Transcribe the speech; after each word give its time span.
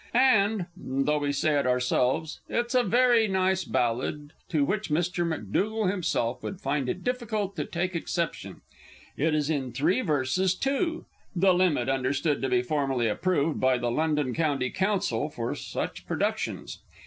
And 0.15 0.65
though 0.75 1.19
we 1.19 1.31
say 1.31 1.59
it 1.59 1.67
ourselves 1.67 2.39
it 2.49 2.65
is 2.65 2.73
a 2.73 2.81
very 2.81 3.27
nice 3.27 3.63
ballad, 3.63 4.33
to 4.49 4.65
which 4.65 4.89
Mr. 4.89 5.23
McDougall 5.23 5.91
himself 5.91 6.41
would 6.41 6.59
find 6.59 6.89
it 6.89 7.03
difficult 7.03 7.55
to 7.57 7.65
take 7.65 7.95
exception. 7.95 8.61
It 9.15 9.35
is 9.35 9.47
in 9.51 9.71
three 9.71 10.01
verses, 10.01 10.55
too 10.55 11.05
the 11.35 11.53
limit 11.53 11.87
understood 11.87 12.41
to 12.41 12.49
be 12.49 12.63
formally 12.63 13.07
approved 13.07 13.59
by 13.59 13.77
the 13.77 13.91
London 13.91 14.33
County 14.33 14.71
Council 14.71 15.29
for 15.29 15.53
such 15.53 16.07
productions. 16.07 16.79